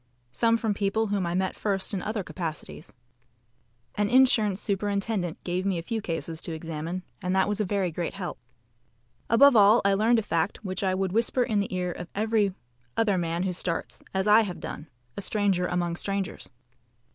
[0.31, 2.91] Some from people whom I met first in other capacities.
[3.93, 7.91] An insurance superintendent gave me a few cases to examine, and that was a very
[7.91, 8.39] great help.
[9.29, 12.55] Above all, I learned a fact which I would whisper in the ear of every
[12.97, 16.49] other man who starts, as I have done, a stranger among strangers.